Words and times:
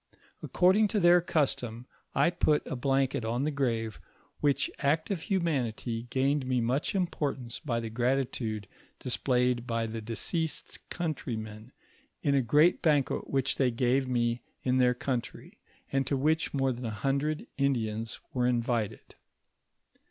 According 0.41 0.87
to 0.87 0.99
their 0.99 1.21
cnstom, 1.21 1.85
I 2.15 2.31
put 2.31 2.65
a 2.65 2.75
blanket 2.75 3.23
on 3.23 3.43
the 3.43 3.51
grave, 3.51 4.01
which 4.39 4.71
act 4.79 5.11
of 5.11 5.21
humanity 5.21 6.07
gained 6.09 6.47
me 6.47 6.59
mnch 6.59 6.95
importance 6.95 7.59
by 7.59 7.79
the 7.79 7.91
gratitude 7.91 8.67
displayed 8.97 9.67
by 9.67 9.85
the 9.85 10.01
deceased's 10.01 10.79
countrymen, 10.89 11.71
in 12.23 12.33
a 12.33 12.41
great 12.41 12.81
banquet 12.81 13.29
which 13.29 13.57
they 13.57 13.69
gave 13.69 14.09
me 14.09 14.41
in 14.63 14.79
their 14.79 14.95
country, 14.95 15.59
and 15.91 16.07
to 16.07 16.17
which 16.17 16.51
more 16.51 16.71
than 16.71 16.85
a 16.85 16.89
hundred 16.89 17.45
Indians 17.59 18.19
were 18.33 18.47
invited. 18.47 19.13